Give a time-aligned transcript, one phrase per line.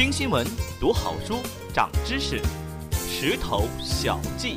[0.00, 0.46] 听新闻，
[0.80, 1.40] 读好书，
[1.74, 2.40] 长知识。
[2.90, 4.56] 石头小记。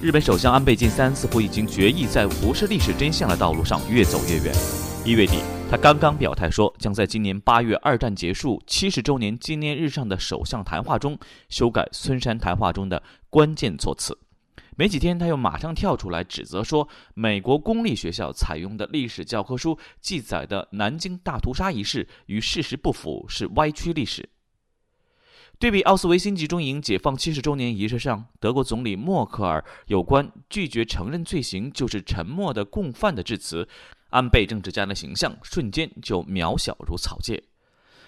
[0.00, 4.54] 日本首相安倍晋三似乎已经决意在无视历史真相的道路上越走越远。
[5.04, 11.18] 一月底，他刚刚表态说，将在今年八月二战结束七十周年纪念日上的首相谈话中
[11.48, 14.16] 修改孙山谈话中的关键措辞。
[14.78, 24.28] 没几天，他又马上跳出来指责说，美国公立学校采用的历史教科书记载的南京大屠杀一事与事实不符，是歪曲历史。
[25.58, 33.68] 对比奥斯维辛集中营解放七十周年仪式上，德国总理默克尔有关拒绝承认罪行就是沉默的共犯的致辞，
[34.10, 37.42] 安倍政治家的形象瞬间就渺小如草芥。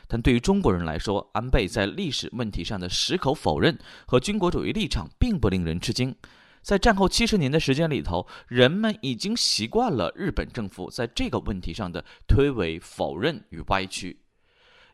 [0.07, 3.77] 但对于中国人来说，安倍在历史问题上的矢口否认
[4.07, 6.15] 和军国主义立场并不令人吃惊。
[6.63, 14.21] 在战后七十年的时间里头，人们已经习惯了日本政府在这个问题上的推诿、否认与歪曲。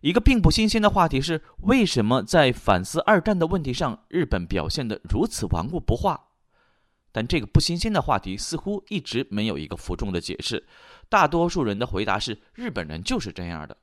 [0.01, 6.21] 一个并不新鲜的话题是：为什么在反思二战的问题上，日本表现得如此顽固不化？
[7.11, 10.67] 但这个不新鲜的话题似乎一直没有一个服众的解释。
[11.09, 13.77] 大多数人的回答是：日本人就是这样的。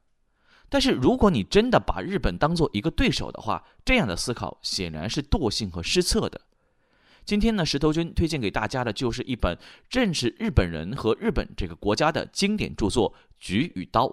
[0.69, 6.39] 但是，如果你真的把日本当做一个对手的话，这样的思考显然是惰性和失策的。
[7.25, 9.57] 今天呢，石头君推荐给大家的就是一本
[9.89, 14.07] 认识日本人和日本这个国家的经典著作《菊与刀》。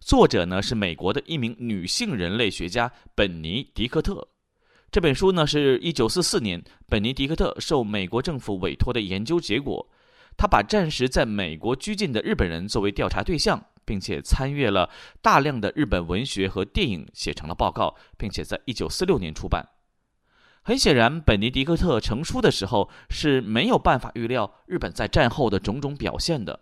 [0.00, 4.26] 作者呢是美国的一名女性人类学家本尼迪克特。
[4.90, 9.88] 这本书呢是一九四四年本尼迪克特受美国政府委托的研究结果。
[10.36, 19.64] 他把战时在美国拘禁的日本人作为调查对象，并且参阅了大量的日本文学和电影，写成了报告，并且在一九四六年出版。
[20.64, 26.60] 很显然，本尼迪克特成书的时候是没有办法预料日本在战后的种种表现的。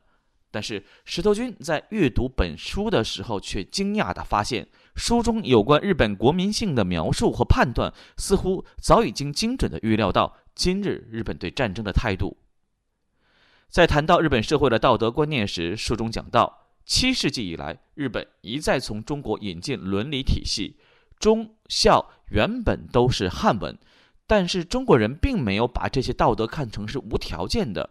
[0.50, 12.38] 但是，石头君在阅读本书的时候，却惊讶地发现，书中有关日本国民性的描述和判断，似乎早已经精准地预料到今日日本对战争的态度。
[13.68, 20.78] 在谈到日本社会的道德观念时，书中讲到，七世纪以来，日本一再从中国引进伦理体系，
[21.20, 23.78] 忠孝原本都是汉文。
[24.30, 27.90] 但是中国人并没有把这些道德看成是无条件的，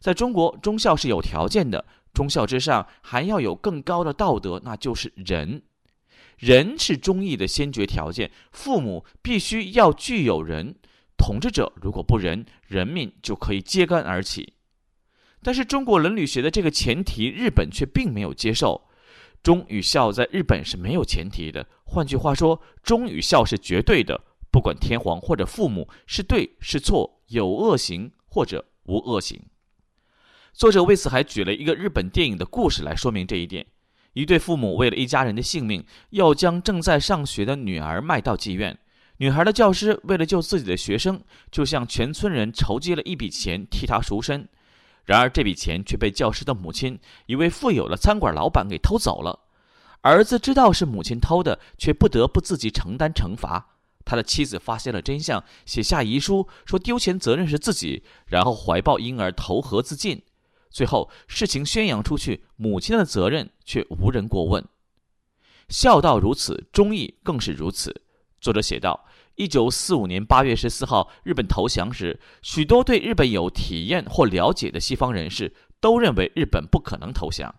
[0.00, 5.62] 在中国，忠孝是有条件的，忠孝之上还要有更高的道德，那就是仁。
[6.38, 10.74] 仁是忠义的先决条件，父母必须要具有仁，
[11.16, 14.54] 统治者如果不仁，人民就可以揭竿而起。
[15.40, 18.88] 但是中国伦理学的这个前提，日本却并没有接受，
[19.40, 21.64] 忠与孝在日本是没有前提的。
[21.84, 24.20] 换句话说，忠与孝是绝对的。
[24.56, 29.38] 不管天皇或者父母是对是错，有恶行或者无恶行。
[30.54, 33.66] 作者为此还举了一个日本电影的故事来说明这一点：
[34.14, 38.78] 一对父母为了一家人的性命，要将正在上学的女儿卖到妓院。
[39.18, 41.20] 女孩的教师为了救自己的学生，
[41.52, 44.48] 就向全村人筹集了一笔钱替他赎身。
[45.04, 49.38] 然而这笔钱却被教师的母亲一位富有的餐馆老板给偷走了。
[50.00, 53.74] 儿子知道是母亲偷的，却不得不自己承担惩罚。
[54.06, 60.22] 他的妻子发现了真相，写下遗书说丢钱责任是自己，然后怀抱婴儿投河自尽。
[60.70, 64.64] 最后事情宣扬出去，母亲的责任却无人过问。
[65.68, 68.02] 孝道如此，忠义更是如此。
[68.40, 77.52] 作者写道：一九四五年八月十四号，日本投降时，许多对日本有体验或了解的西方人士都认为日本不可能投降，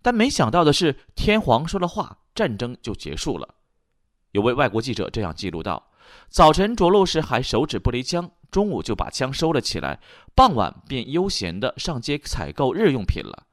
[0.00, 3.56] 但没想到的是，天皇说了话，战争就结束了。
[4.32, 5.90] 有位外国记者这样记录道
[6.28, 10.00] ：“早晨着陆时还手指不离枪，中午就把枪收了起来，
[10.34, 13.46] 傍晚便悠闲地上街采购日用品了。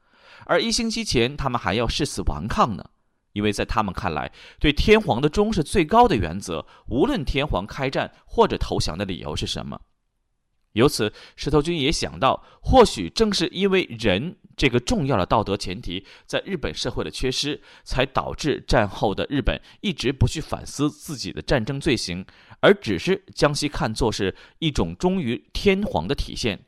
[0.46, 2.84] 而一星期前，他们还要誓死顽抗呢，
[3.34, 9.78] 因为在他们看来，对天皇的忠是最高的原则，无论天皇开战或者投降的理由是什么。”
[10.72, 14.38] 由此，石头君也想到，或许正是因为人。
[14.60, 22.26] 这个重要的道德前提在日本社会的缺失，才导致战后的日本一直不去反思自己的战争罪行，
[22.60, 26.60] 而只是将其看作是一种忠于天皇的体现。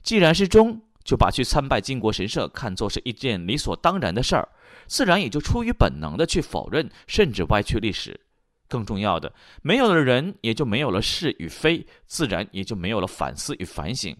[0.00, 4.48] 既然是忠，就把去参拜靖国神社看作是一件理所当然的事儿，
[4.86, 8.20] 自然也就出于本能的去否认，甚至歪曲历史。
[8.68, 14.16] 更重要的，没有了人，也就没有了是与非，自然也就没有了反思与反省。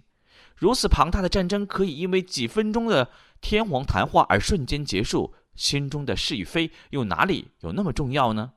[0.64, 3.10] 如此庞大的战争可以因为几分钟的
[3.42, 8.54] 天皇谈话而瞬间结束，心中的是与非又哪里有那么重要呢？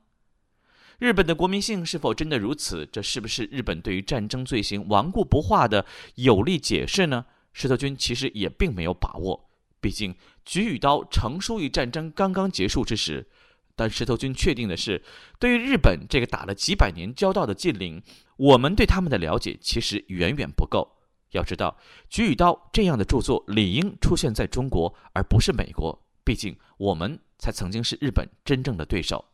[0.98, 2.88] 日本的国民性是否真的如此？
[2.90, 5.84] 这是不是日本对于战争罪行顽固不化的
[6.14, 7.26] 有力解释呢？
[7.52, 9.50] 石头君其实也并没有把握。
[9.78, 10.16] 毕竟
[10.46, 13.28] 举与刀成书于战争刚刚结束之时。
[13.76, 15.04] 但石头君确定的是，
[15.38, 18.02] 对于日本这个打了几百年交道的近邻，
[18.38, 20.94] 我们对他们的了解其实远远不够。
[21.30, 21.76] 要知道，
[22.08, 26.02] 《举与刀》这样的著作理应出现在中国，而不是美国。
[26.24, 29.24] 毕竟，我们才曾经是日本真正的对手。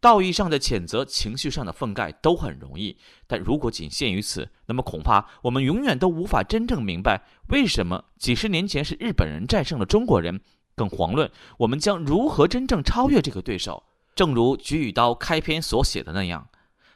[0.00, 2.96] 道义上的谴责，情绪上的愤慨都很容易，
[3.26, 10.40] 但如果仅限于此，那么恐怕我们永远都无法真正明白，为什么几十年前是日本人战胜了中国人。
[10.76, 13.82] 更遑论我们将如何真正超越这个对手。
[14.14, 16.48] 正如《举与刀》开篇所写的那样，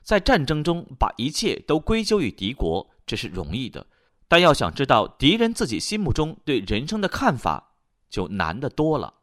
[0.03, 3.84] 在战争中把一切都归咎于敌国，这是容易的；
[4.28, 7.75] 但要想知道敌人自己心目中对人生的看法，
[8.08, 9.14] 就难得多了。